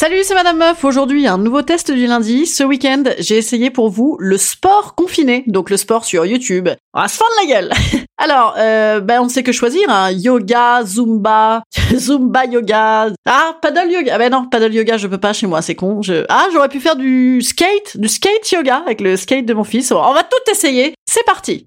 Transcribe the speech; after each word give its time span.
Salut, 0.00 0.22
c'est 0.22 0.34
Madame 0.34 0.58
Meuf. 0.58 0.84
Aujourd'hui, 0.84 1.26
un 1.26 1.38
nouveau 1.38 1.62
test 1.62 1.90
du 1.90 2.06
lundi. 2.06 2.46
Ce 2.46 2.62
week-end, 2.62 3.02
j'ai 3.18 3.36
essayé 3.36 3.68
pour 3.68 3.90
vous 3.90 4.16
le 4.20 4.38
sport 4.38 4.94
confiné, 4.94 5.42
donc 5.48 5.70
le 5.70 5.76
sport 5.76 6.04
sur 6.04 6.24
YouTube. 6.24 6.68
On 6.94 7.00
va 7.00 7.08
se 7.08 7.16
fendre 7.16 7.32
la 7.42 7.52
gueule. 7.52 7.72
Alors, 8.16 8.54
euh, 8.58 9.00
ben 9.00 9.20
on 9.20 9.28
sait 9.28 9.42
que 9.42 9.50
choisir. 9.50 9.90
Hein. 9.90 10.12
Yoga, 10.12 10.84
Zumba, 10.84 11.64
Zumba 11.96 12.44
yoga. 12.44 13.08
Ah, 13.26 13.56
paddle 13.60 13.90
yoga. 13.90 14.12
Ah 14.14 14.18
ben 14.18 14.30
non, 14.30 14.46
paddle 14.48 14.72
yoga, 14.72 14.98
je 14.98 15.08
peux 15.08 15.18
pas 15.18 15.32
chez 15.32 15.48
moi, 15.48 15.62
c'est 15.62 15.74
con. 15.74 16.00
Ah, 16.28 16.46
j'aurais 16.52 16.68
pu 16.68 16.78
faire 16.78 16.94
du 16.94 17.42
skate, 17.42 17.96
du 17.96 18.06
skate 18.06 18.52
yoga 18.52 18.76
avec 18.76 19.00
le 19.00 19.16
skate 19.16 19.46
de 19.46 19.54
mon 19.54 19.64
fils. 19.64 19.90
On 19.90 20.14
va 20.14 20.22
tout 20.22 20.52
essayer. 20.52 20.94
C'est 21.10 21.26
parti. 21.26 21.66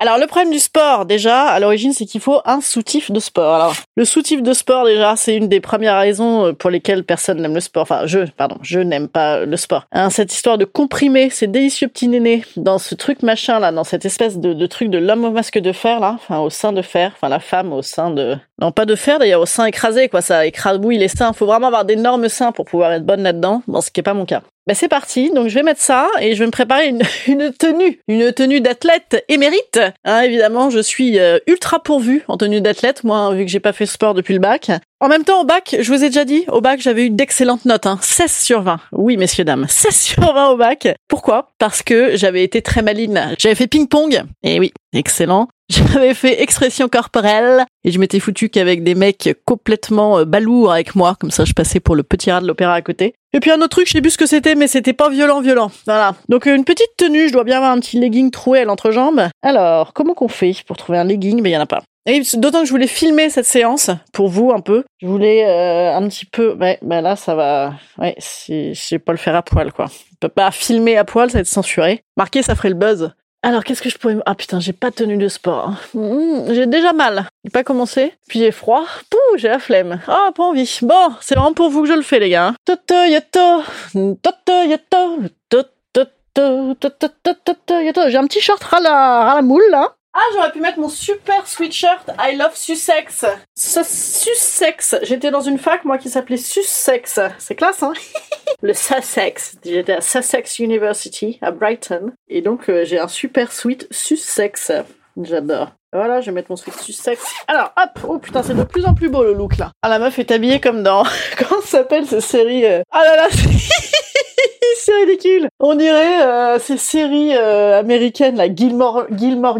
Alors 0.00 0.18
le 0.18 0.26
problème 0.26 0.50
du 0.50 0.58
sport 0.58 1.06
déjà 1.06 1.44
à 1.44 1.60
l'origine 1.60 1.92
c'est 1.92 2.04
qu'il 2.04 2.20
faut 2.20 2.40
un 2.44 2.60
soutif 2.60 3.10
de 3.10 3.20
sport. 3.20 3.54
Alors 3.54 3.74
le 3.96 4.04
soutif 4.04 4.42
de 4.42 4.52
sport 4.52 4.84
déjà 4.84 5.14
c'est 5.16 5.36
une 5.36 5.48
des 5.48 5.60
premières 5.60 5.98
raisons 5.98 6.46
euh, 6.46 6.52
pour 6.52 6.68
lesquelles 6.70 7.04
personne 7.04 7.40
n'aime 7.40 7.54
le 7.54 7.60
sport. 7.60 7.82
Enfin 7.82 8.02
je 8.06 8.20
pardon 8.36 8.58
je 8.62 8.80
n'aime 8.80 9.08
pas 9.08 9.44
le 9.44 9.56
sport. 9.56 9.86
Hein, 9.92 10.10
cette 10.10 10.32
histoire 10.32 10.58
de 10.58 10.64
comprimer 10.64 11.30
ces 11.30 11.46
délicieux 11.46 11.88
petits 11.88 12.08
nénés 12.08 12.44
dans 12.56 12.78
ce 12.78 12.94
truc 12.94 13.22
machin 13.22 13.60
là 13.60 13.70
dans 13.70 13.84
cette 13.84 14.04
espèce 14.04 14.38
de, 14.38 14.66
truc 14.66 14.90
de 14.90 14.98
l'homme 14.98 15.24
au 15.24 15.30
masque 15.30 15.58
de 15.58 15.72
fer 15.72 16.00
là 16.00 16.16
enfin 16.16 16.40
au 16.40 16.50
sein 16.50 16.72
de 16.72 16.82
fer 16.82 17.12
enfin 17.14 17.28
la 17.28 17.40
femme 17.40 17.72
au 17.72 17.82
sein 17.82 18.10
de 18.10 18.36
non 18.60 18.72
pas 18.72 18.86
de 18.86 18.96
fer 18.96 19.18
d'ailleurs 19.20 19.42
au 19.42 19.46
sein 19.46 19.64
écrasé 19.64 20.08
quoi 20.08 20.22
ça 20.22 20.44
écrabouille 20.44 20.98
les 20.98 21.08
seins. 21.08 21.32
Faut 21.32 21.46
vraiment 21.46 21.68
avoir 21.68 21.84
d'énormes 21.84 22.28
seins 22.28 22.52
pour 22.52 22.64
pouvoir 22.64 22.92
être 22.92 23.06
bonne 23.06 23.22
là-dedans. 23.22 23.62
Bon 23.68 23.80
ce 23.80 23.90
qui 23.90 24.00
est 24.00 24.02
pas 24.02 24.14
mon 24.14 24.26
cas. 24.26 24.42
Ben 24.66 24.74
c'est 24.74 24.88
parti, 24.88 25.30
donc 25.30 25.48
je 25.48 25.54
vais 25.54 25.62
mettre 25.62 25.82
ça 25.82 26.08
et 26.20 26.34
je 26.34 26.38
vais 26.38 26.46
me 26.46 26.50
préparer 26.50 26.88
une, 26.88 27.02
une 27.26 27.52
tenue, 27.52 28.00
une 28.08 28.32
tenue 28.32 28.62
d'athlète 28.62 29.22
émérite. 29.28 29.78
Hein, 30.04 30.22
évidemment, 30.22 30.70
je 30.70 30.78
suis 30.78 31.18
euh, 31.18 31.38
ultra 31.46 31.82
pourvue 31.82 32.22
en 32.28 32.38
tenue 32.38 32.62
d'athlète, 32.62 33.04
moi, 33.04 33.34
vu 33.34 33.44
que 33.44 33.50
j'ai 33.50 33.60
pas 33.60 33.74
fait 33.74 33.84
sport 33.84 34.14
depuis 34.14 34.32
le 34.32 34.40
bac. 34.40 34.70
En 35.00 35.08
même 35.08 35.24
temps, 35.24 35.42
au 35.42 35.44
bac, 35.44 35.76
je 35.78 35.92
vous 35.92 36.02
ai 36.02 36.08
déjà 36.08 36.24
dit, 36.24 36.46
au 36.48 36.62
bac, 36.62 36.80
j'avais 36.80 37.04
eu 37.04 37.10
d'excellentes 37.10 37.66
notes, 37.66 37.84
hein, 37.84 37.98
16 38.00 38.32
sur 38.32 38.62
20. 38.62 38.80
Oui, 38.92 39.18
messieurs, 39.18 39.44
dames, 39.44 39.66
16 39.68 39.94
sur 39.94 40.32
20 40.32 40.48
au 40.48 40.56
bac. 40.56 40.88
Pourquoi? 41.08 41.50
Parce 41.58 41.82
que 41.82 42.16
j'avais 42.16 42.42
été 42.42 42.62
très 42.62 42.80
maline. 42.80 43.34
J'avais 43.38 43.54
fait 43.54 43.66
ping-pong, 43.66 44.22
et 44.42 44.58
oui, 44.58 44.72
excellent. 44.94 45.48
J'avais 45.70 46.14
fait 46.14 46.42
expression 46.42 46.88
corporelle 46.88 47.64
et 47.84 47.90
je 47.90 47.98
m'étais 47.98 48.20
foutu 48.20 48.50
qu'avec 48.50 48.82
des 48.82 48.94
mecs 48.94 49.30
complètement 49.46 50.18
euh, 50.18 50.24
balourds 50.24 50.72
avec 50.72 50.94
moi, 50.94 51.16
comme 51.18 51.30
ça 51.30 51.44
je 51.44 51.54
passais 51.54 51.80
pour 51.80 51.96
le 51.96 52.02
petit 52.02 52.30
rat 52.30 52.40
de 52.40 52.46
l'opéra 52.46 52.74
à 52.74 52.82
côté. 52.82 53.14
Et 53.32 53.40
puis 53.40 53.50
un 53.50 53.56
autre 53.56 53.68
truc, 53.70 53.86
je 53.86 53.92
sais 53.92 54.00
plus 54.00 54.10
ce 54.10 54.18
que 54.18 54.26
c'était, 54.26 54.54
mais 54.54 54.66
c'était 54.68 54.92
pas 54.92 55.08
violent, 55.08 55.40
violent. 55.40 55.70
Voilà. 55.86 56.14
Donc 56.28 56.46
une 56.46 56.64
petite 56.64 56.96
tenue, 56.96 57.28
je 57.28 57.32
dois 57.32 57.44
bien 57.44 57.56
avoir 57.56 57.72
un 57.72 57.80
petit 57.80 57.98
legging 57.98 58.30
troué 58.30 58.60
à 58.60 58.64
l'entrejambe. 58.64 59.28
Alors, 59.42 59.92
comment 59.92 60.14
qu'on 60.14 60.28
fait 60.28 60.54
pour 60.66 60.76
trouver 60.76 60.98
un 60.98 61.04
legging? 61.04 61.40
Mais 61.42 61.50
il 61.50 61.54
y 61.54 61.56
en 61.56 61.62
a 61.62 61.66
pas. 61.66 61.82
Et 62.06 62.20
d'autant 62.34 62.60
que 62.60 62.66
je 62.66 62.70
voulais 62.70 62.86
filmer 62.86 63.30
cette 63.30 63.46
séance 63.46 63.90
pour 64.12 64.28
vous 64.28 64.52
un 64.52 64.60
peu. 64.60 64.84
Je 65.00 65.06
voulais 65.06 65.46
euh, 65.46 65.96
un 65.96 66.06
petit 66.08 66.26
peu. 66.26 66.54
Ouais, 66.54 66.78
ben 66.82 67.00
là 67.00 67.16
ça 67.16 67.34
va. 67.34 67.72
Ouais, 67.98 68.14
je 68.18 68.72
sais 68.74 68.98
pas 68.98 69.12
le 69.12 69.18
faire 69.18 69.34
à 69.34 69.42
poil 69.42 69.72
quoi. 69.72 69.86
Pas 70.34 70.50
filmer 70.50 70.96
à 70.96 71.04
poil, 71.04 71.30
ça 71.30 71.38
va 71.38 71.40
être 71.40 71.46
censuré. 71.46 72.02
Marqué, 72.16 72.42
ça 72.42 72.54
ferait 72.54 72.68
le 72.70 72.74
buzz. 72.74 73.14
Alors, 73.44 73.62
qu'est-ce 73.62 73.82
que 73.82 73.90
je 73.90 73.98
pourrais... 73.98 74.16
Ah 74.24 74.34
putain, 74.34 74.58
j'ai 74.58 74.72
pas 74.72 74.88
de 74.88 74.94
tenue 74.94 75.18
de 75.18 75.28
sport. 75.28 75.74
Mmh, 75.92 76.54
j'ai 76.54 76.66
déjà 76.66 76.94
mal. 76.94 77.26
J'ai 77.44 77.50
pas 77.50 77.62
commencé. 77.62 78.14
Puis 78.26 78.38
j'ai 78.38 78.50
froid. 78.50 78.86
Pouh, 79.10 79.36
j'ai 79.36 79.48
la 79.48 79.58
flemme. 79.58 80.00
Ah, 80.08 80.30
pas 80.34 80.44
envie. 80.44 80.78
Bon, 80.80 81.12
c'est 81.20 81.34
vraiment 81.34 81.52
pour 81.52 81.68
vous 81.68 81.82
que 81.82 81.88
je 81.88 81.92
le 81.92 82.00
fais, 82.00 82.18
les 82.20 82.30
gars. 82.30 82.54
Toto, 82.64 82.94
yato. 82.94 83.60
Toto. 84.18 85.20
Toto, 86.74 87.80
yato. 87.80 88.08
J'ai 88.08 88.16
un 88.16 88.26
petit 88.26 88.40
short 88.40 88.64
à 88.72 88.80
la 88.80 89.42
moule, 89.42 89.68
là. 89.70 89.92
Ah, 90.16 90.20
j'aurais 90.32 90.52
pu 90.52 90.60
mettre 90.60 90.78
mon 90.78 90.88
super 90.88 91.44
sweatshirt 91.44 92.08
I 92.20 92.36
love 92.36 92.54
Sussex. 92.54 93.24
Sussex. 93.56 94.94
J'étais 95.02 95.32
dans 95.32 95.40
une 95.40 95.58
fac, 95.58 95.84
moi, 95.84 95.98
qui 95.98 96.08
s'appelait 96.08 96.36
Sussex. 96.36 97.18
C'est 97.38 97.56
classe, 97.56 97.82
hein? 97.82 97.92
Le 98.62 98.72
Sussex. 98.74 99.56
J'étais 99.64 99.94
à 99.94 100.00
Sussex 100.00 100.60
University, 100.60 101.40
à 101.42 101.50
Brighton. 101.50 102.12
Et 102.28 102.42
donc, 102.42 102.70
euh, 102.70 102.84
j'ai 102.84 103.00
un 103.00 103.08
super 103.08 103.50
sweat 103.50 103.88
Sussex. 103.90 104.70
J'adore. 105.20 105.72
Voilà, 105.92 106.20
je 106.20 106.26
vais 106.26 106.32
mettre 106.32 106.50
mon 106.50 106.56
sweat 106.56 106.76
Sussex. 106.76 107.20
Alors, 107.48 107.72
hop 107.76 108.06
Oh 108.08 108.18
putain, 108.18 108.44
c'est 108.44 108.54
de 108.54 108.62
plus 108.62 108.84
en 108.84 108.94
plus 108.94 109.08
beau, 109.08 109.24
le 109.24 109.32
look, 109.32 109.56
là. 109.56 109.72
Ah, 109.82 109.88
la 109.88 109.98
meuf 109.98 110.16
est 110.20 110.30
habillée 110.30 110.60
comme 110.60 110.84
dans... 110.84 111.02
Comment 111.38 111.60
s'appelle 111.62 112.06
cette 112.06 112.20
série 112.20 112.64
euh... 112.64 112.82
Ah 112.92 113.02
là 113.02 113.16
là 113.16 113.28
c'est 114.84 115.04
ridicule. 115.04 115.48
On 115.60 115.74
dirait 115.74 116.22
euh, 116.22 116.58
ces 116.58 116.76
séries 116.76 117.34
euh, 117.34 117.80
américaines, 117.80 118.36
la 118.36 118.54
Gilmore, 118.54 119.06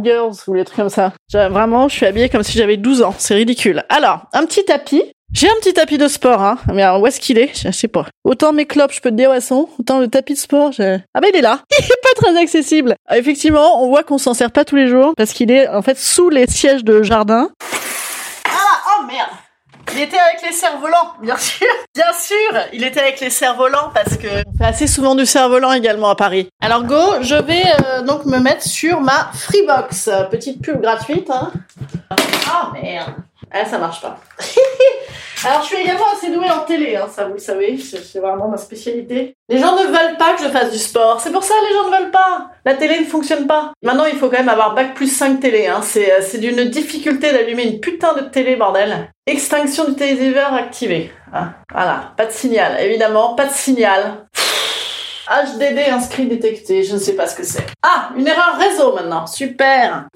Girls 0.03 0.35
ou 0.47 0.55
les 0.55 0.65
trucs 0.65 0.77
comme 0.77 0.89
ça. 0.89 1.13
Vraiment, 1.33 1.89
je 1.89 1.95
suis 1.95 2.07
habillée 2.07 2.29
comme 2.29 2.43
si 2.43 2.59
j'avais 2.59 2.77
12 2.77 3.03
ans. 3.03 3.15
C'est 3.19 3.35
ridicule. 3.35 3.85
Alors, 3.89 4.27
un 4.33 4.45
petit 4.45 4.65
tapis. 4.65 5.03
J'ai 5.33 5.49
un 5.49 5.55
petit 5.61 5.73
tapis 5.73 5.99
de 5.99 6.07
sport, 6.07 6.43
hein. 6.43 6.59
Mais 6.73 6.83
alors, 6.83 7.01
où 7.01 7.07
est-ce 7.09 7.19
qu'il 7.19 7.39
est, 7.39 7.51
Je 7.61 7.73
sais 7.73 7.89
pas. 7.89 8.07
Autant 8.23 8.53
mes 8.53 8.67
clopes, 8.67 8.93
je 8.93 9.01
peux 9.01 9.11
te 9.11 9.17
dire 9.17 9.31
où 9.31 9.33
elles 9.33 9.43
sont. 9.43 9.69
Autant 9.81 9.99
le 9.99 10.07
tapis 10.07 10.35
de 10.35 10.39
sport, 10.39 10.71
je... 10.71 10.99
Ah 11.13 11.21
ben 11.21 11.29
il 11.33 11.37
est 11.39 11.43
là. 11.43 11.61
Il 11.79 11.85
est 11.85 12.03
pas 12.03 12.23
très 12.23 12.41
accessible. 12.41 12.95
Ah, 13.09 13.19
effectivement, 13.19 13.83
on 13.83 13.89
voit 13.89 14.05
qu'on 14.05 14.19
s'en 14.19 14.35
sert 14.35 14.53
pas 14.53 14.65
tous 14.65 14.77
les 14.77 14.87
jours 14.87 15.13
parce 15.17 15.33
qu'il 15.33 15.51
est 15.51 15.67
en 15.69 15.83
fait 15.83 15.99
sous 15.99 16.31
les 16.31 16.47
sièges 16.47 16.85
de 16.85 17.03
jardin. 17.03 17.51
Il 19.93 20.01
était 20.01 20.19
avec 20.19 20.43
les 20.43 20.53
cerfs-volants, 20.53 21.15
bien 21.21 21.37
sûr. 21.37 21.67
Bien 21.95 22.13
sûr, 22.13 22.61
il 22.73 22.83
était 22.83 23.01
avec 23.01 23.21
les 23.21 23.31
cerfs-volants 23.31 23.91
parce 23.95 24.17
que 24.17 24.27
on 24.27 24.59
fait 24.59 24.65
assez 24.65 24.87
souvent 24.87 25.15
du 25.15 25.27
cerf-volant 25.27 25.73
également 25.73 26.09
à 26.11 26.17
Paris. 26.17 26.49
Alors 26.61 26.85
go, 26.85 27.01
je 27.21 27.37
vais 27.37 27.65
euh, 27.87 28.03
donc 28.03 28.25
me 28.25 28.39
mettre 28.39 28.63
sur 28.63 29.01
ma 29.01 29.31
Freebox, 29.33 30.11
petite 30.31 30.63
pub 30.63 30.81
gratuite. 30.81 31.31
Hein. 31.31 31.53
Ah 32.51 32.71
merde, 32.73 33.15
ah, 33.55 33.65
ça 33.65 33.79
marche 33.79 34.01
pas. 34.01 34.19
Alors 35.45 35.61
je 35.61 35.67
suis 35.67 35.77
également 35.77 36.11
assez 36.13 36.31
douée 36.31 36.51
en 36.51 36.61
télé, 36.61 36.97
hein, 36.97 37.07
ça 37.15 37.27
vous 37.27 37.35
le 37.35 37.39
savez, 37.39 37.79
c'est 37.79 38.19
vraiment 38.19 38.49
ma 38.49 38.57
spécialité. 38.57 39.37
Les 39.51 39.59
gens 39.59 39.77
ne 39.77 39.85
veulent 39.85 40.17
pas 40.17 40.33
que 40.33 40.43
je 40.43 40.49
fasse 40.49 40.73
du 40.73 40.79
sport, 40.79 41.21
c'est 41.21 41.31
pour 41.31 41.45
ça 41.45 41.55
les 41.69 41.75
gens 41.75 41.91
ne 41.91 41.97
veulent 41.97 42.11
pas. 42.11 42.51
La 42.65 42.75
télé 42.75 42.99
ne 42.99 43.05
fonctionne 43.05 43.47
pas. 43.47 43.73
Maintenant 43.83 44.07
il 44.07 44.19
faut 44.19 44.29
quand 44.31 44.39
même 44.39 44.49
avoir 44.49 44.75
bac 44.75 44.95
plus 44.95 45.15
5 45.15 45.41
télé, 45.41 45.67
hein. 45.67 45.83
c'est 45.83 46.39
d'une 46.39 46.65
difficulté 46.65 47.31
d'allumer 47.31 47.65
une 47.65 47.81
putain 47.81 48.15
de 48.15 48.23
télé 48.23 48.57
bordel. 48.57 49.11
Extinction 49.27 49.85
du 49.85 49.95
téléviseur 49.95 50.55
activée. 50.55 51.13
Hein. 51.33 51.53
Voilà, 51.73 52.13
pas 52.17 52.27
de 52.27 52.33
signal, 52.33 52.81
évidemment, 52.81 53.35
pas 53.35 53.47
de 53.47 53.53
signal. 53.53 54.27
HDD 55.29 55.91
inscrit 55.91 56.27
détecté, 56.27 56.83
je 56.85 56.95
ne 56.95 56.99
sais 56.99 57.15
pas 57.15 57.27
ce 57.27 57.35
que 57.35 57.45
c'est. 57.45 57.67
Ah, 57.83 58.11
une 58.17 58.27
erreur 58.27 58.57
réseau 58.59 58.95
maintenant, 58.95 59.27
super. 59.27 60.07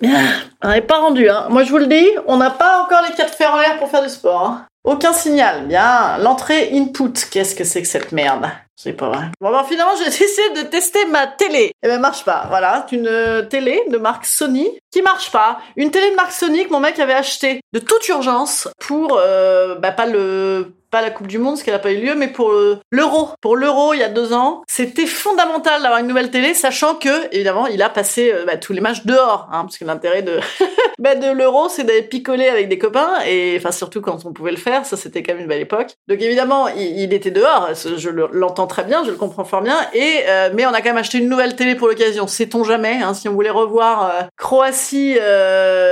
On 0.62 0.68
n'est 0.68 0.80
pas 0.82 0.98
rendu, 1.00 1.28
hein. 1.28 1.46
Moi 1.48 1.64
je 1.64 1.70
vous 1.70 1.78
le 1.78 1.86
dis, 1.86 2.08
on 2.26 2.36
n'a 2.36 2.50
pas 2.50 2.82
encore 2.82 3.02
les 3.08 3.14
quatre 3.14 3.34
fers 3.34 3.52
en 3.54 3.58
l'air 3.58 3.78
pour 3.78 3.90
faire 3.90 4.02
du 4.02 4.08
sport. 4.08 4.42
Hein. 4.42 4.66
Aucun 4.84 5.12
signal, 5.12 5.66
bien. 5.66 6.18
L'entrée 6.18 6.70
input, 6.72 7.12
qu'est-ce 7.30 7.54
que 7.54 7.64
c'est 7.64 7.82
que 7.82 7.88
cette 7.88 8.12
merde? 8.12 8.48
C'est 8.74 8.92
pas 8.92 9.08
vrai. 9.08 9.24
Bon, 9.40 9.50
ben, 9.50 9.64
finalement, 9.64 9.92
j'ai 9.98 10.06
essayé 10.24 10.50
de 10.50 10.62
tester 10.62 11.04
ma 11.06 11.26
télé. 11.26 11.72
Et 11.82 11.88
ben, 11.88 12.00
marche 12.00 12.24
pas. 12.24 12.46
Voilà, 12.48 12.86
c'est 12.88 12.96
une 12.96 13.08
euh, 13.08 13.42
télé 13.42 13.82
de 13.90 13.98
marque 13.98 14.24
Sony 14.24 14.68
qui 14.92 15.02
marche 15.02 15.32
pas. 15.32 15.58
Une 15.76 15.90
télé 15.90 16.10
de 16.10 16.14
marque 16.14 16.32
Sony 16.32 16.64
que 16.64 16.70
mon 16.70 16.80
mec 16.80 16.98
avait 17.00 17.12
acheté 17.12 17.60
de 17.72 17.80
toute 17.80 18.06
urgence 18.08 18.68
pour, 18.78 19.18
euh, 19.20 19.74
bah, 19.74 19.90
pas 19.90 20.06
le, 20.06 20.72
pas 20.90 21.02
la 21.02 21.10
Coupe 21.10 21.26
du 21.26 21.38
Monde, 21.38 21.56
ce 21.56 21.64
qu'elle 21.64 21.74
n'a 21.74 21.78
pas 21.80 21.92
eu 21.92 22.00
lieu, 22.00 22.14
mais 22.14 22.28
pour 22.28 22.50
euh, 22.50 22.78
l'Euro. 22.90 23.30
Pour 23.40 23.56
l'Euro, 23.56 23.94
il 23.94 24.00
y 24.00 24.02
a 24.02 24.08
deux 24.08 24.32
ans, 24.32 24.62
c'était 24.66 25.06
fondamental 25.06 25.82
d'avoir 25.82 26.00
une 26.00 26.06
nouvelle 26.06 26.30
télé, 26.30 26.54
sachant 26.54 26.94
que, 26.94 27.32
évidemment, 27.34 27.66
il 27.66 27.82
a 27.82 27.88
passé 27.88 28.32
euh, 28.32 28.44
bah, 28.44 28.56
tous 28.56 28.72
les 28.72 28.80
matchs 28.80 29.04
dehors, 29.04 29.48
hein, 29.52 29.62
parce 29.62 29.78
que 29.78 29.84
l'intérêt 29.84 30.22
de, 30.22 30.38
bah, 30.98 31.14
de 31.14 31.30
l'Euro, 31.32 31.68
c'est 31.68 31.84
d'aller 31.84 32.02
picoler 32.02 32.48
avec 32.48 32.68
des 32.68 32.78
copains, 32.78 33.20
et 33.26 33.56
enfin 33.58 33.72
surtout 33.72 34.00
quand 34.00 34.24
on 34.24 34.32
pouvait 34.32 34.50
le 34.50 34.56
faire, 34.56 34.84
ça 34.86 34.96
c'était 34.96 35.22
quand 35.22 35.34
même 35.34 35.42
une 35.42 35.48
belle 35.48 35.60
époque. 35.60 35.94
Donc 36.08 36.20
évidemment, 36.20 36.68
il, 36.68 37.12
était 37.12 37.30
dehors, 37.30 37.70
je 37.74 38.10
le- 38.10 38.28
l'entends 38.32 38.66
très 38.66 38.84
bien, 38.84 39.04
je 39.04 39.10
le 39.10 39.16
comprends 39.16 39.44
fort 39.44 39.62
bien, 39.62 39.76
et 39.92 40.20
euh, 40.28 40.50
mais 40.54 40.66
on 40.66 40.70
a 40.70 40.78
quand 40.80 40.90
même 40.90 40.96
acheté 40.96 41.18
une 41.18 41.28
nouvelle 41.28 41.56
télé 41.56 41.74
pour 41.74 41.88
l'occasion, 41.88 42.26
sait-on 42.26 42.64
jamais, 42.64 43.00
hein, 43.02 43.14
si 43.14 43.28
on 43.28 43.32
voulait 43.32 43.50
revoir 43.50 44.28
Croatie, 44.36 45.16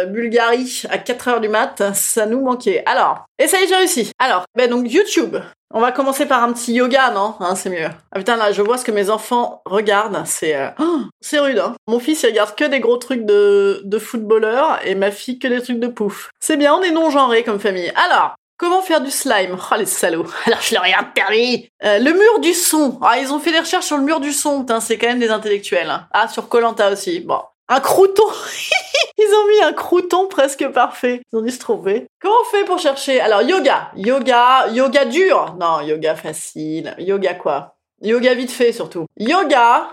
Bulgarie 0.08 0.82
à 0.90 0.98
4 0.98 1.28
heures 1.28 1.40
du 1.40 1.48
mat, 1.48 1.82
ça 1.94 2.26
nous 2.26 2.40
manquait. 2.40 2.82
Alors, 2.86 3.26
et 3.38 3.48
ça 3.48 3.60
y 3.60 3.64
est, 3.64 3.68
j'ai 3.68 3.76
réussi. 3.76 4.10
Alors, 4.18 4.44
ben 4.56 4.70
donc 4.70 4.85
YouTube. 4.94 5.36
On 5.74 5.80
va 5.80 5.90
commencer 5.92 6.26
par 6.26 6.44
un 6.44 6.52
petit 6.52 6.72
yoga, 6.74 7.10
non? 7.10 7.34
Hein, 7.40 7.54
C'est 7.56 7.70
mieux. 7.70 7.88
Ah 8.12 8.18
putain, 8.18 8.36
là, 8.36 8.52
je 8.52 8.62
vois 8.62 8.78
ce 8.78 8.84
que 8.84 8.92
mes 8.92 9.10
enfants 9.10 9.62
regardent. 9.66 10.22
C'est 10.24 10.54
euh, 10.56 10.68
oh, 10.80 11.00
c'est 11.20 11.38
rude. 11.40 11.58
Hein. 11.58 11.74
Mon 11.88 11.98
fils, 11.98 12.22
il 12.22 12.26
regarde 12.26 12.54
que 12.54 12.64
des 12.64 12.80
gros 12.80 12.96
trucs 12.96 13.24
de, 13.26 13.80
de 13.84 13.98
footballeur 13.98 14.78
et 14.84 14.94
ma 14.94 15.10
fille 15.10 15.38
que 15.38 15.48
des 15.48 15.60
trucs 15.62 15.80
de 15.80 15.88
pouf. 15.88 16.30
C'est 16.40 16.56
bien, 16.56 16.74
on 16.74 16.82
est 16.82 16.92
non-genrés 16.92 17.42
comme 17.42 17.58
famille. 17.60 17.92
Alors, 17.96 18.36
comment 18.58 18.80
faire 18.80 19.00
du 19.00 19.10
slime? 19.10 19.56
Oh, 19.70 19.74
les 19.76 19.86
salauds. 19.86 20.26
Alors, 20.46 20.60
je 20.62 20.74
leur 20.74 20.86
ai 20.86 20.94
interdit. 20.94 21.68
Euh, 21.84 21.98
le 21.98 22.12
mur 22.12 22.40
du 22.40 22.54
son. 22.54 22.98
Ah, 23.02 23.18
ils 23.18 23.32
ont 23.32 23.40
fait 23.40 23.52
des 23.52 23.60
recherches 23.60 23.86
sur 23.86 23.96
le 23.98 24.04
mur 24.04 24.20
du 24.20 24.32
son. 24.32 24.60
Putain, 24.60 24.80
c'est 24.80 24.98
quand 24.98 25.08
même 25.08 25.18
des 25.18 25.30
intellectuels. 25.30 25.90
hein. 25.90 26.06
Ah, 26.12 26.28
sur 26.28 26.48
Colanta 26.48 26.90
aussi. 26.92 27.20
Bon. 27.20 27.40
Un 27.68 27.80
crouton 27.80 28.24
Ils 29.18 29.34
ont 29.34 29.48
mis 29.48 29.64
un 29.64 29.72
crouton 29.72 30.28
presque 30.28 30.66
parfait. 30.68 31.22
Ils 31.32 31.36
ont 31.38 31.42
dû 31.42 31.50
se 31.50 31.58
tromper. 31.58 32.06
Comment 32.20 32.34
on 32.42 32.44
fait 32.44 32.64
pour 32.64 32.78
chercher? 32.78 33.20
Alors, 33.20 33.42
yoga. 33.42 33.90
Yoga. 33.96 34.68
Yoga 34.68 35.04
dur. 35.06 35.56
Non, 35.58 35.80
yoga 35.80 36.14
facile. 36.14 36.94
Yoga 36.98 37.34
quoi? 37.34 37.76
Yoga 38.02 38.34
vite 38.34 38.52
fait, 38.52 38.72
surtout. 38.72 39.06
Yoga. 39.16 39.88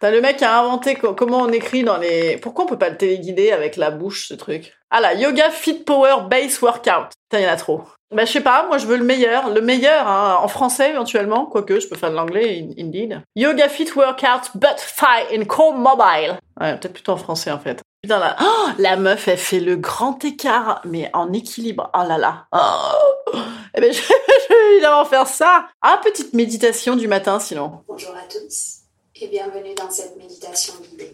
T'as 0.00 0.10
le 0.10 0.20
mec 0.20 0.36
qui 0.36 0.44
a 0.44 0.58
inventé 0.60 0.96
co- 0.96 1.14
comment 1.14 1.38
on 1.38 1.48
écrit 1.48 1.82
dans 1.82 1.96
les... 1.96 2.36
Pourquoi 2.36 2.64
on 2.64 2.68
peut 2.68 2.78
pas 2.78 2.90
le 2.90 2.98
téléguider 2.98 3.50
avec 3.52 3.76
la 3.76 3.90
bouche, 3.90 4.28
ce 4.28 4.34
truc? 4.34 4.74
Ah 4.90 5.00
là, 5.00 5.14
Yoga 5.14 5.50
Fit 5.50 5.84
Power 5.84 6.16
Base 6.28 6.60
Workout. 6.60 7.12
Putain, 7.30 7.42
y 7.44 7.48
en 7.48 7.52
a 7.52 7.56
trop. 7.56 7.82
Bah, 8.14 8.24
je 8.24 8.32
sais 8.32 8.40
pas, 8.40 8.66
moi 8.68 8.78
je 8.78 8.86
veux 8.86 8.96
le 8.96 9.04
meilleur. 9.04 9.50
Le 9.50 9.60
meilleur, 9.60 10.06
hein, 10.06 10.38
en 10.40 10.46
français 10.48 10.90
éventuellement, 10.90 11.46
quoique 11.46 11.80
je 11.80 11.88
peux 11.88 11.96
faire 11.96 12.10
de 12.10 12.14
l'anglais, 12.16 12.60
in- 12.62 12.82
indeed. 12.84 13.20
Yoga 13.34 13.68
Fit 13.68 13.90
Workout 13.96 14.50
Butt 14.54 14.76
Thigh 14.96 15.40
in 15.40 15.44
Core 15.44 15.74
Mobile. 15.74 16.38
Ouais, 16.60 16.76
peut-être 16.78 16.92
plutôt 16.92 17.12
en 17.12 17.16
français 17.16 17.50
en 17.50 17.58
fait. 17.58 17.82
Putain 18.02 18.20
là, 18.20 18.36
oh, 18.40 18.68
la 18.78 18.96
meuf 18.96 19.26
elle 19.26 19.36
fait 19.38 19.58
le 19.58 19.74
grand 19.76 20.24
écart, 20.24 20.80
mais 20.84 21.10
en 21.14 21.32
équilibre. 21.32 21.90
Oh 21.94 22.02
là 22.06 22.16
là. 22.16 22.46
Oh. 22.52 23.36
Eh 23.76 23.80
ben 23.80 23.92
je, 23.92 24.00
je 24.00 24.08
vais 24.54 24.72
évidemment 24.74 25.04
faire 25.04 25.26
ça. 25.26 25.66
Ah, 25.82 26.00
petite 26.02 26.32
méditation 26.32 26.94
du 26.94 27.08
matin 27.08 27.40
sinon. 27.40 27.80
Bonjour 27.88 28.14
à 28.14 28.22
tous 28.32 28.82
et 29.20 29.26
bienvenue 29.26 29.74
dans 29.74 29.90
cette 29.90 30.16
méditation 30.16 30.74
guidée. 30.90 31.12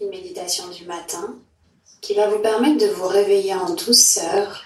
Une 0.00 0.08
méditation 0.08 0.68
du 0.68 0.86
matin 0.86 1.34
qui 2.00 2.14
va 2.14 2.28
vous 2.28 2.38
permettre 2.38 2.78
de 2.78 2.86
vous 2.90 3.08
réveiller 3.08 3.54
en 3.54 3.74
douceur 3.74 4.62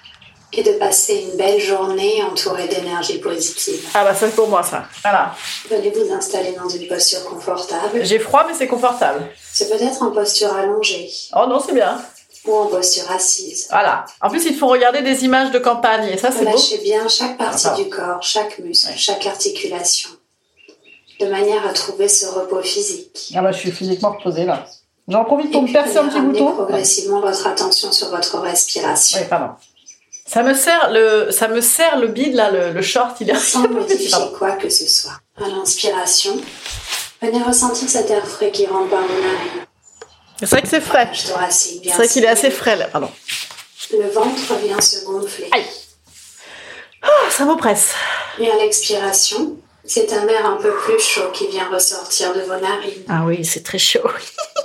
et 0.56 0.62
de 0.62 0.72
passer 0.72 1.26
une 1.30 1.36
belle 1.36 1.60
journée 1.60 2.22
entourée 2.22 2.68
d'énergie 2.68 3.18
positive. 3.18 3.86
Ah 3.94 4.04
bah 4.04 4.14
ça 4.14 4.26
c'est 4.26 4.34
pour 4.36 4.48
moi 4.48 4.62
ça. 4.62 4.84
Voilà. 5.02 5.34
Venez 5.70 5.90
vous 5.90 6.12
installer 6.12 6.52
dans 6.52 6.68
une 6.68 6.86
posture 6.88 7.24
confortable. 7.24 8.04
J'ai 8.04 8.18
froid 8.18 8.44
mais 8.48 8.54
c'est 8.54 8.66
confortable. 8.68 9.26
C'est 9.52 9.68
peut-être 9.68 10.02
en 10.02 10.10
posture 10.10 10.52
allongée 10.54 11.10
Oh 11.36 11.46
non 11.48 11.60
c'est 11.60 11.72
bien. 11.74 12.00
ou 12.46 12.54
en 12.54 12.66
posture 12.66 13.10
assise. 13.10 13.68
Voilà. 13.70 14.04
En 14.20 14.28
plus 14.30 14.44
il 14.46 14.56
faut 14.56 14.68
regarder 14.68 15.02
des 15.02 15.24
images 15.24 15.50
de 15.50 15.58
campagne 15.58 16.08
et 16.08 16.18
ça 16.18 16.30
c'est 16.30 16.44
beau. 16.44 16.50
Relâchez 16.50 16.78
bien 16.78 17.08
chaque 17.08 17.36
partie 17.38 17.66
Ah, 17.66 17.70
pardon. 17.70 17.82
du 17.84 17.90
corps, 17.90 18.22
chaque 18.22 18.58
muscle, 18.58 18.88
Ouais. 18.90 18.94
chaque 18.96 19.26
articulation, 19.26 20.10
de 21.20 21.26
manière 21.26 21.66
à 21.66 21.72
trouver 21.72 22.08
ce 22.08 22.26
repos 22.26 22.60
physique. 22.62 23.32
Ah 23.36 23.42
bah 23.42 23.52
je 23.52 23.58
suis 23.58 23.70
physiquement 23.72 24.12
reposée 24.12 24.44
là. 24.44 24.66
J'en 25.06 25.24
profite 25.24 25.52
pour 25.52 25.60
me 25.62 25.70
percer 25.70 25.98
un 25.98 26.08
petit 26.08 26.20
bouton. 26.20 26.52
progressivement 26.52 27.20
votre 27.20 27.46
attention 27.46 27.92
sur 27.92 28.08
votre 28.08 28.38
respiration. 28.38 29.18
Oui, 29.20 29.26
pardon. 29.28 29.50
Ça 30.26 30.42
me 30.42 30.54
sert 30.54 30.90
le, 30.90 31.30
ça 31.30 31.48
me 31.48 31.60
sert 31.60 31.98
le 31.98 32.08
bide 32.08 32.34
là, 32.34 32.50
le, 32.50 32.72
le 32.72 32.82
short, 32.82 33.16
il 33.20 33.30
est 33.30 33.36
sans 33.36 33.68
modifier 33.68 34.10
quoi 34.38 34.52
que 34.52 34.70
ce 34.70 34.86
soit. 34.86 35.20
À 35.36 35.46
l'inspiration, 35.48 36.40
venez 37.20 37.42
ressentir 37.42 37.88
cet 37.88 38.10
air 38.10 38.26
frais 38.26 38.50
qui 38.50 38.66
rentre 38.66 38.88
par 38.90 39.02
vos 39.02 39.12
narines. 39.14 39.66
C'est 40.40 40.46
vrai 40.50 40.62
que 40.62 40.68
c'est 40.68 40.80
frais. 40.80 41.10
C'est 41.14 41.90
vrai 41.94 42.08
qu'il 42.08 42.24
est 42.24 42.28
assez 42.28 42.50
frais 42.50 42.76
là, 42.76 42.86
pardon. 42.88 43.10
Le 43.92 44.08
ventre 44.08 44.54
vient 44.64 44.80
se 44.80 45.04
gonfler. 45.04 45.48
Aïe. 45.52 45.64
Ah, 47.02 47.08
ça 47.30 47.44
m'oppresse. 47.44 47.90
Et 48.40 48.50
à 48.50 48.56
l'expiration, 48.56 49.56
c'est 49.84 50.10
un 50.14 50.26
air 50.26 50.46
un 50.46 50.56
peu 50.56 50.74
plus 50.84 50.98
chaud 50.98 51.30
qui 51.32 51.46
vient 51.48 51.68
ressortir 51.68 52.34
de 52.34 52.40
vos 52.40 52.56
narines. 52.58 53.04
Ah 53.08 53.24
oui, 53.26 53.44
c'est 53.44 53.62
très 53.62 53.78
chaud. 53.78 54.00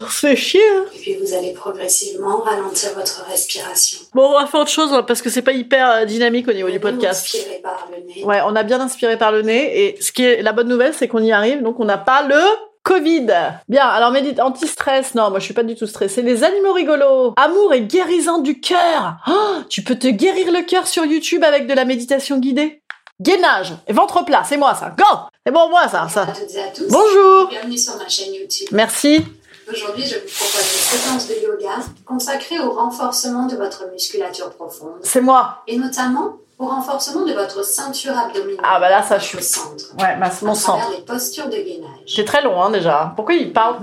On 0.00 0.06
se 0.06 0.26
fait 0.26 0.36
chier. 0.36 0.60
hein. 0.76 0.84
Et 0.94 0.98
puis 0.98 1.16
vous 1.16 1.34
allez 1.34 1.52
progressivement 1.52 2.38
ralentir 2.42 2.90
votre 2.94 3.24
respiration. 3.28 3.98
Bon, 4.14 4.26
on 4.34 4.38
va 4.40 4.46
faire 4.46 4.60
autre 4.60 4.70
chose 4.70 4.92
hein, 4.92 5.02
parce 5.02 5.22
que 5.22 5.30
c'est 5.30 5.42
pas 5.42 5.52
hyper 5.52 5.90
euh, 5.90 6.04
dynamique 6.04 6.46
au 6.48 6.52
niveau 6.52 6.68
du 6.70 6.78
Venez 6.78 6.92
podcast. 6.92 7.24
Inspirez 7.26 7.60
par 7.62 7.88
le 7.90 8.06
nez. 8.06 8.24
Ouais, 8.24 8.40
on 8.46 8.54
a 8.56 8.62
bien 8.62 8.80
inspiré 8.80 9.16
par 9.16 9.32
le 9.32 9.42
nez 9.42 9.84
et 9.86 9.96
ce 10.00 10.12
qui 10.12 10.24
est 10.24 10.42
la 10.42 10.52
bonne 10.52 10.68
nouvelle, 10.68 10.94
c'est 10.94 11.08
qu'on 11.08 11.22
y 11.22 11.32
arrive, 11.32 11.62
donc 11.62 11.80
on 11.80 11.84
n'a 11.84 11.98
pas 11.98 12.22
le 12.22 12.40
Covid. 12.84 13.26
Bien, 13.68 13.86
alors 13.86 14.10
médite 14.12 14.40
anti-stress. 14.40 15.14
Non, 15.14 15.30
moi 15.30 15.40
je 15.40 15.44
suis 15.44 15.54
pas 15.54 15.62
du 15.62 15.74
tout 15.74 15.86
stressée. 15.86 16.22
Les 16.22 16.42
animaux 16.44 16.72
rigolos. 16.72 17.34
Amour 17.36 17.74
et 17.74 17.82
guérissant 17.82 18.38
du 18.38 18.60
cœur. 18.60 19.16
Oh, 19.28 19.56
tu 19.68 19.82
peux 19.82 19.96
te 19.98 20.06
guérir 20.08 20.50
le 20.52 20.62
cœur 20.64 20.86
sur 20.86 21.04
YouTube 21.04 21.44
avec 21.44 21.66
de 21.66 21.74
la 21.74 21.84
méditation 21.84 22.38
guidée. 22.38 22.80
Gainage 23.20 23.72
et 23.88 23.92
ventre 23.92 24.24
plat, 24.24 24.42
c'est 24.48 24.56
moi 24.56 24.74
ça. 24.74 24.94
Go 24.96 25.04
C'est 25.44 25.52
bon 25.52 25.68
moi 25.68 25.88
ça, 25.88 26.02
Bonjour 26.02 26.10
ça. 26.12 26.22
à 26.22 26.26
toutes 26.26 26.54
et 26.54 26.62
à 26.62 26.68
tous. 26.68 26.88
Bonjour. 26.88 27.48
Bienvenue 27.48 27.76
sur 27.76 27.96
ma 27.96 28.08
chaîne 28.08 28.32
YouTube. 28.32 28.68
Merci. 28.70 29.22
Aujourd'hui, 29.70 30.04
je 30.06 30.14
vous 30.16 30.20
propose 30.24 30.60
une 30.60 30.98
séquence 30.98 31.28
de 31.28 31.34
yoga 31.34 31.76
consacrée 32.06 32.58
au 32.60 32.70
renforcement 32.72 33.46
de 33.46 33.56
votre 33.56 33.84
musculature 33.92 34.50
profonde 34.50 35.00
C'est 35.02 35.20
moi. 35.20 35.62
et 35.66 35.76
notamment 35.76 36.36
au 36.58 36.66
renforcement 36.66 37.24
de 37.24 37.32
votre 37.34 37.64
ceinture 37.64 38.16
abdominale. 38.16 38.64
Ah 38.64 38.80
bah 38.80 38.88
là 38.90 39.02
ça 39.02 39.18
je 39.18 39.32
votre 39.32 39.44
suis. 39.44 39.60
centre. 39.60 39.84
Ouais, 39.98 40.16
ma, 40.16 40.26
à 40.26 40.32
mon 40.42 40.54
sang. 40.54 40.78
travers 40.78 40.90
les 40.98 41.04
postures 41.04 41.46
de 41.46 41.56
gainage. 41.56 42.00
C'est 42.06 42.24
très 42.24 42.42
long 42.42 42.60
hein 42.62 42.70
déjà. 42.70 43.12
Pourquoi 43.14 43.34
il 43.34 43.52
parle 43.52 43.76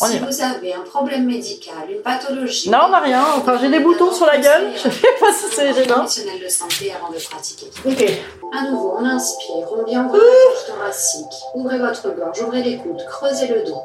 On 0.00 0.06
y 0.08 0.12
Si 0.12 0.18
vous 0.18 0.42
avez 0.42 0.72
un 0.74 0.80
problème 0.80 1.26
médical, 1.26 1.74
une 1.90 2.00
pathologie. 2.02 2.70
Non, 2.70 2.78
on 2.86 2.88
n'a 2.88 3.00
rien. 3.00 3.22
Enfin, 3.36 3.58
j'ai 3.60 3.68
des 3.68 3.78
boutons 3.80 4.10
sur 4.10 4.26
la 4.26 4.38
gueule. 4.38 4.72
Je 4.74 4.88
sais 4.88 5.14
pas 5.20 5.32
si 5.32 5.44
c'est 5.54 5.74
gênant. 5.74 5.96
professionnel 5.98 6.40
de 6.42 6.48
santé 6.48 6.92
avant 6.92 7.12
de 7.12 7.18
pratiquer. 7.22 7.66
Ok. 7.86 8.04
À 8.58 8.68
nouveau, 8.70 8.96
on 8.98 9.04
inspire, 9.04 9.54
on 9.70 9.84
vient 9.84 10.06
ouvrir 10.06 10.22
cage 10.22 10.74
thoracique. 10.74 11.32
Ouvrez 11.54 11.78
votre 11.78 12.08
gorge, 12.16 12.40
ouvrez 12.42 12.62
les 12.62 12.78
coudes, 12.78 13.04
creusez 13.08 13.46
le 13.48 13.62
dos. 13.64 13.78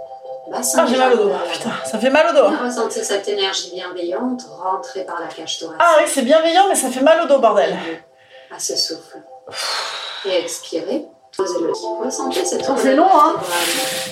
Bassin 0.52 0.80
Ah, 0.84 0.86
j'ai 0.90 0.98
mal 0.98 1.14
au 1.14 1.18
dos. 1.18 1.32
Putain, 1.52 1.72
ça 1.86 2.00
fait 2.00 2.10
mal 2.10 2.28
au 2.30 2.34
dos. 2.34 2.50
Bien 2.50 2.66
Ressentez 2.66 3.04
cette 3.04 3.28
énergie 3.28 3.72
bienveillante 3.74 4.44
rentrer 4.62 5.04
par 5.04 5.20
la 5.20 5.28
cage 5.28 5.60
thoracique. 5.60 5.82
Ah 5.82 5.96
oui, 6.00 6.04
c'est 6.08 6.22
bienveillant, 6.22 6.66
mais 6.70 6.76
ça 6.76 6.90
fait 6.90 7.02
mal 7.02 7.22
au 7.24 7.28
dos, 7.28 7.40
bordel. 7.40 7.76
À 8.56 8.60
ce 8.60 8.76
souffle. 8.76 9.18
Et 10.26 10.42
le 10.42 11.72
Ressentez 12.04 12.46
cette 12.46 12.66
Oh, 12.70 12.74
c'est 12.78 12.96
long, 12.96 13.10
hein. 13.14 13.36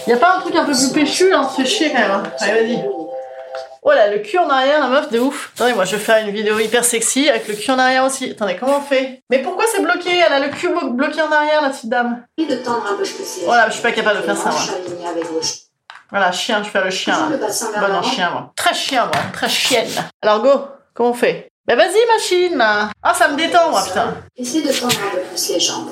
Y 0.08 0.14
a 0.14 0.18
pas 0.18 0.36
un 0.36 0.40
truc 0.42 0.56
un 0.56 0.66
peu 0.66 0.72
plus 0.74 0.90
péchu, 0.90 1.32
se 1.32 1.62
fait 1.62 1.66
chier 1.66 1.92
quand 1.92 2.00
même. 2.00 2.12
hein. 2.12 2.24
Allez, 2.40 2.62
vas-y. 2.62 2.86
Oh 3.88 3.92
là, 3.92 4.10
le 4.10 4.18
cul 4.20 4.40
en 4.40 4.50
arrière, 4.50 4.80
la 4.80 4.88
meuf, 4.88 5.10
de 5.12 5.20
ouf. 5.20 5.52
Attendez, 5.56 5.74
moi, 5.74 5.86
je 5.86 5.96
vais 5.96 6.02
faire 6.02 6.18
une 6.26 6.32
vidéo 6.32 6.58
hyper 6.58 6.84
sexy 6.84 7.30
avec 7.30 7.48
le 7.48 7.54
cul 7.54 7.70
en 7.72 7.78
arrière 7.78 8.04
aussi. 8.04 8.32
Attendez, 8.32 8.56
comment 8.60 8.78
on 8.78 8.82
fait? 8.82 9.22
Mais 9.30 9.40
pourquoi 9.44 9.66
c'est 9.72 9.80
bloqué? 9.82 10.10
Elle 10.26 10.34
a 10.34 10.40
le 10.40 10.50
cul 10.50 10.70
blo- 10.70 10.90
bloqué 10.90 11.22
en 11.22 11.32
arrière, 11.32 11.62
la 11.62 11.70
petite 11.70 11.90
dame. 11.90 12.26
Et 12.38 12.46
de 12.46 12.56
tendre 12.56 12.84
un 12.92 12.96
peu 12.96 13.04
plus 13.04 13.42
Voilà, 13.46 13.68
je 13.70 13.74
suis 13.74 13.84
pas 13.84 13.92
capable 13.92 14.22
de 14.22 14.24
faire 14.24 14.38
ça, 14.38 14.50
moi. 14.50 14.60
Voilà, 16.16 16.32
chien, 16.32 16.64
je 16.64 16.70
fais 16.70 16.82
le 16.82 16.92
chien, 16.92 17.14
là. 17.14 17.28
le 17.30 17.38
Bon, 17.38 17.94
non, 17.94 18.02
chien, 18.02 18.30
moi. 18.30 18.54
Très 18.56 18.74
chien, 18.74 19.04
moi. 19.04 19.22
Très 19.34 19.50
chienne. 19.50 19.90
Alors, 20.22 20.42
go. 20.42 20.66
Comment 20.94 21.10
on 21.10 21.14
fait? 21.14 21.52
Bah, 21.68 21.76
vas-y, 21.76 22.08
machine. 22.08 22.58
Ah, 23.04 23.14
ça 23.14 23.28
me 23.28 23.36
détend, 23.36 23.70
moi, 23.70 23.84
putain. 23.84 24.14
Essayez 24.38 24.66
de 24.66 24.72
tendre 24.72 24.94
un 24.94 25.10
peu 25.14 25.20
plus 25.20 25.50
les 25.50 25.60
jambes. 25.60 25.90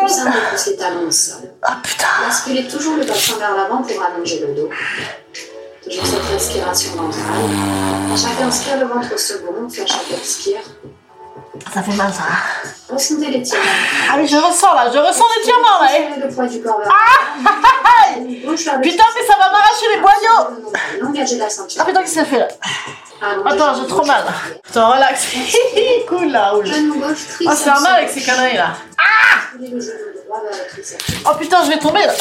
Poussez 0.00 0.20
un 0.20 0.30
peu 0.30 0.38
plus 0.50 0.66
les 0.66 0.76
talons 0.76 1.06
au 1.08 1.10
sol. 1.10 1.50
Ah, 1.62 1.78
putain. 1.82 2.08
Basculez 2.26 2.68
toujours 2.68 2.98
le 2.98 3.06
bassin 3.06 3.38
vers 3.38 3.56
l'avant 3.56 3.78
pour 3.78 4.04
allonger 4.04 4.40
le 4.40 4.54
dos. 4.54 4.68
Toujours 5.82 6.04
cette 6.06 6.22
respiration 6.24 6.92
ventrale. 6.96 7.24
À 8.12 8.16
chaque 8.16 8.42
inspire, 8.42 8.80
le 8.80 8.84
ventre 8.84 9.18
se 9.18 9.32
gonfle. 9.38 9.80
À 9.80 9.86
chaque 9.86 10.10
expire, 10.12 10.60
Ça 11.72 11.82
fait 11.82 11.96
mal, 11.96 12.12
ça. 12.12 12.24
Ressentez 12.92 13.26
l'étirement. 13.30 13.64
Ah, 14.10 14.16
mais 14.16 14.26
je 14.26 14.36
ressens, 14.36 14.74
là. 14.74 14.90
Je 14.92 14.98
ressens 14.98 15.24
l'étirement, 15.36 15.80
là. 15.80 15.88
eh. 15.96 16.06
Tirez 16.14 16.26
le 16.28 16.34
poids 16.34 16.46
du 16.46 16.60
corps 16.62 16.78
vers 16.78 16.88
l'avant. 16.88 18.26
Gauche 18.44 18.64
vers 18.64 18.76
le 18.76 18.80
Putain, 18.82 19.04
mais 19.14 19.26
ça 19.26 19.34
va 19.38 19.50
m'arracher 19.50 19.86
les 19.94 20.00
boyaux. 20.00 21.08
Engagez 21.08 21.36
la 21.36 21.48
ceinture. 21.50 21.80
Ah, 21.82 21.84
putain, 21.86 22.00
qu'est-ce 22.02 22.14
que 22.14 22.20
ça 22.20 22.26
fait, 22.26 22.38
là 22.38 22.48
Attends, 23.46 23.74
j'ai 23.80 23.86
trop 23.86 24.04
mal. 24.04 24.24
Attends, 24.70 24.90
relax. 24.92 25.26
cool 26.08 26.30
là, 26.32 26.54
oula. 26.56 26.72
Oh, 27.46 27.50
c'est 27.54 27.68
un 27.70 27.80
mal 27.80 27.94
avec 27.96 28.08
ces 28.10 28.22
conneries 28.22 28.56
là. 28.56 28.68
Ah 28.98 29.40
Oh 31.26 31.34
putain, 31.38 31.62
je 31.64 31.70
vais 31.70 31.78
tomber 31.78 32.00
là. 32.06 32.12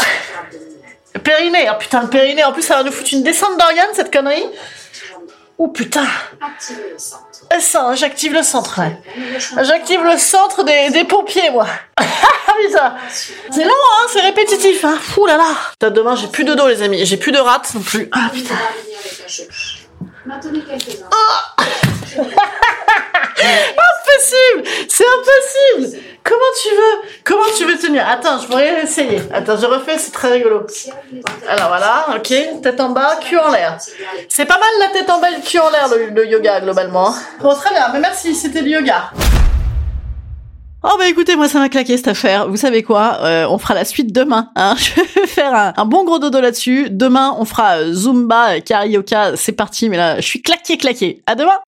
Périnée, 1.23 1.69
oh 1.71 1.75
putain, 1.79 2.01
le 2.01 2.07
périnée. 2.09 2.43
En 2.43 2.51
plus, 2.51 2.63
ça 2.63 2.75
va 2.75 2.83
nous 2.83 2.91
foutre 2.91 3.09
une 3.13 3.23
descente 3.23 3.57
d'organes 3.57 3.89
cette 3.93 4.11
connerie. 4.13 4.45
Oh 5.61 5.67
putain. 5.67 6.07
Eh, 7.53 7.59
ça, 7.59 7.93
j'active 7.93 8.33
le 8.33 8.43
centre, 8.43 8.79
ouais. 8.79 8.95
J'active 9.61 10.01
le 10.01 10.17
centre 10.17 10.63
des, 10.63 10.89
des 10.89 11.03
pompiers, 11.03 11.49
moi. 11.49 11.67
putain. 11.99 12.95
C'est 13.51 13.65
long, 13.65 13.69
hein, 13.69 14.05
c'est 14.13 14.21
répétitif, 14.21 14.85
hein. 14.85 14.97
Ouh 15.17 15.25
là 15.25 15.35
là. 15.35 15.53
Putain, 15.71 15.89
demain, 15.91 16.15
j'ai 16.15 16.27
plus 16.27 16.45
de 16.45 16.55
dos, 16.55 16.69
les 16.69 16.81
amis. 16.81 17.05
J'ai 17.05 17.17
plus 17.17 17.33
de 17.33 17.39
rate 17.39 17.73
non 17.75 17.81
plus. 17.81 18.07
Ah 18.13 18.29
putain. 18.33 18.55
Oh 21.11 21.63
impossible 23.39 24.63
C'est 24.87 25.05
impossible 25.05 26.03
Comment 26.29 26.41
tu 26.62 26.69
veux? 26.69 27.09
Comment 27.24 27.51
tu 27.57 27.65
veux 27.65 27.77
tenir? 27.79 28.07
Attends, 28.07 28.39
je 28.39 28.45
pourrais 28.45 28.83
essayer. 28.83 29.19
Attends, 29.33 29.57
je 29.57 29.65
refais, 29.65 29.98
c'est 29.98 30.12
très 30.12 30.31
rigolo. 30.31 30.62
Alors 31.48 31.69
voilà, 31.69 32.05
ok, 32.15 32.62
tête 32.62 32.79
en 32.79 32.89
bas, 32.89 33.15
cul 33.19 33.39
en 33.39 33.50
l'air. 33.50 33.79
C'est 34.27 34.45
pas 34.45 34.59
mal 34.59 34.69
la 34.79 34.88
tête 34.89 35.09
en 35.09 35.19
bas 35.19 35.31
et 35.31 35.38
le 35.38 35.41
cul 35.41 35.57
en 35.57 35.71
l'air, 35.71 35.89
le, 35.89 36.27
yoga, 36.27 36.62
globalement. 36.62 37.12
Bon, 37.41 37.55
très 37.55 37.71
bien, 37.71 37.89
mais 37.93 38.00
merci, 38.00 38.36
c'était 38.36 38.62
le 38.62 38.69
yoga. 38.69 39.09
Oh 40.83 40.95
bah 41.00 41.09
écoutez, 41.09 41.36
moi 41.36 41.50
ça 41.50 41.57
m'a 41.57 41.67
claqué 41.67 41.98
cette 41.98 42.07
affaire. 42.07 42.48
Vous 42.48 42.57
savez 42.57 42.83
quoi? 42.83 43.17
Euh, 43.21 43.48
On 43.50 43.57
fera 43.57 43.74
la 43.74 43.83
suite 43.83 44.13
demain. 44.13 44.51
Hein 44.55 44.75
je 44.77 45.01
vais 45.01 45.27
faire 45.27 45.53
un, 45.55 45.74
un, 45.75 45.86
bon 45.86 46.05
gros 46.05 46.19
dodo 46.19 46.39
là-dessus. 46.39 46.89
Demain, 46.91 47.36
on 47.39 47.45
fera 47.45 47.79
euh, 47.79 47.91
Zumba, 47.91 48.62
Karaoke. 48.62 49.15
C'est 49.36 49.53
parti, 49.53 49.89
mais 49.89 49.98
là, 49.98 50.17
je 50.17 50.27
suis 50.27 50.43
claqué, 50.43 50.77
claqué. 50.77 51.24
À 51.25 51.33
demain 51.33 51.59